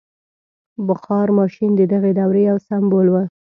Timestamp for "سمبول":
2.67-3.07